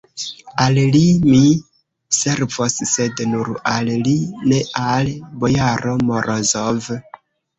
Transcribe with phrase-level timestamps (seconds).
[0.63, 1.01] Al li
[1.31, 1.41] mi
[2.19, 4.15] servos, sed nur al li,
[4.53, 6.89] ne al bojaro Morozov.